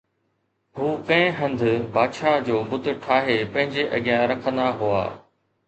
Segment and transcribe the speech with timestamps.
[0.77, 1.65] هو ڪنهن هنڌ
[1.99, 5.07] بادشاهه جو بت ٺاهي پنهنجي اڳيان رکندا هئا